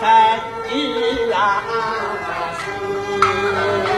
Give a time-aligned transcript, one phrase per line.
[0.00, 0.82] สัตย์อี
[1.32, 1.50] ลา
[2.62, 3.95] สี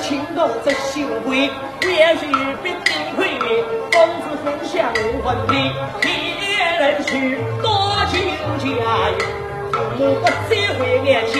[0.00, 1.50] 情动则心灰，
[1.82, 2.26] 也许
[2.62, 3.38] 必定会
[3.92, 5.72] 公子分享无问题。
[6.02, 6.08] 一
[6.78, 7.68] 人去多
[8.10, 8.14] 情
[8.58, 8.76] 家园，
[9.72, 11.32] 父母不再回念起，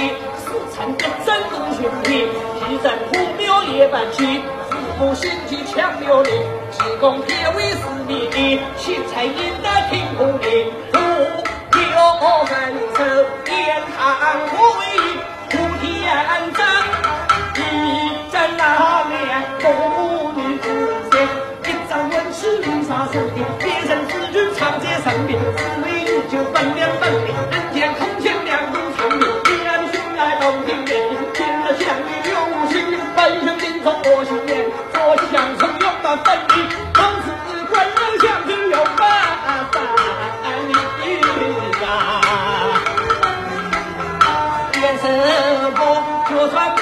[0.43, 2.29] 是成一真独兄弟。
[2.69, 6.31] 一人苦庙也不去，父母心机强留你，
[6.73, 9.33] 只恐天威是你的，心才应
[9.63, 10.73] 当听不你。
[10.93, 10.99] 苦
[11.79, 12.99] 庙人生
[13.45, 13.97] 天堂
[14.53, 14.83] 无为，
[15.51, 16.59] 苦天真。
[36.25, 36.55] 本地
[36.95, 37.27] 从此
[37.71, 39.03] 关英相亲又拜
[46.49, 46.78] 三呀